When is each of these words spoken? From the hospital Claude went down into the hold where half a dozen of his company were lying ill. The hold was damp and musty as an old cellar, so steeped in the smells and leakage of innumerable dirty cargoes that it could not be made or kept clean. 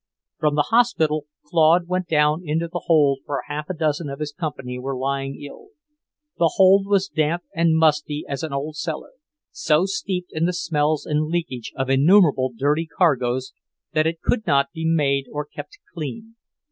From 0.39 0.55
the 0.55 0.65
hospital 0.71 1.27
Claude 1.45 1.87
went 1.87 2.07
down 2.07 2.41
into 2.43 2.67
the 2.67 2.81
hold 2.85 3.19
where 3.25 3.43
half 3.47 3.69
a 3.69 3.75
dozen 3.75 4.09
of 4.09 4.19
his 4.19 4.31
company 4.31 4.79
were 4.79 4.97
lying 4.97 5.39
ill. 5.39 5.67
The 6.39 6.53
hold 6.55 6.87
was 6.87 7.07
damp 7.07 7.43
and 7.53 7.77
musty 7.77 8.25
as 8.27 8.41
an 8.41 8.51
old 8.51 8.77
cellar, 8.77 9.11
so 9.51 9.85
steeped 9.85 10.31
in 10.33 10.45
the 10.47 10.53
smells 10.53 11.05
and 11.05 11.27
leakage 11.27 11.71
of 11.75 11.87
innumerable 11.87 12.51
dirty 12.57 12.87
cargoes 12.87 13.53
that 13.93 14.07
it 14.07 14.21
could 14.23 14.47
not 14.47 14.71
be 14.73 14.85
made 14.87 15.27
or 15.31 15.45
kept 15.45 15.77
clean. 15.93 16.35